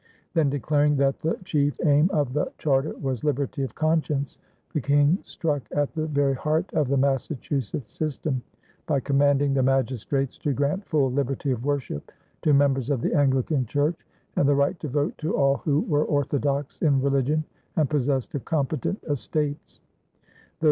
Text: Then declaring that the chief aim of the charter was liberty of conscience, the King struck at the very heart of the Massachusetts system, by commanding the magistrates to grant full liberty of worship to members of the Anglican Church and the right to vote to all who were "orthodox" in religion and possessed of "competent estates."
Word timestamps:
Then 0.33 0.49
declaring 0.49 0.95
that 0.95 1.19
the 1.19 1.37
chief 1.43 1.77
aim 1.85 2.09
of 2.11 2.33
the 2.33 2.51
charter 2.57 2.95
was 2.99 3.23
liberty 3.23 3.61
of 3.61 3.75
conscience, 3.75 4.39
the 4.73 4.81
King 4.81 5.19
struck 5.21 5.61
at 5.71 5.93
the 5.93 6.07
very 6.07 6.33
heart 6.33 6.73
of 6.73 6.87
the 6.87 6.97
Massachusetts 6.97 7.93
system, 7.93 8.41
by 8.87 8.99
commanding 8.99 9.53
the 9.53 9.61
magistrates 9.61 10.39
to 10.39 10.53
grant 10.53 10.87
full 10.87 11.11
liberty 11.11 11.51
of 11.51 11.63
worship 11.63 12.11
to 12.41 12.51
members 12.51 12.89
of 12.89 13.01
the 13.01 13.13
Anglican 13.13 13.63
Church 13.67 14.07
and 14.37 14.49
the 14.49 14.55
right 14.55 14.79
to 14.79 14.87
vote 14.87 15.15
to 15.19 15.37
all 15.37 15.57
who 15.57 15.81
were 15.81 16.03
"orthodox" 16.05 16.81
in 16.81 16.99
religion 16.99 17.43
and 17.77 17.87
possessed 17.87 18.33
of 18.33 18.43
"competent 18.43 19.03
estates." 19.07 19.81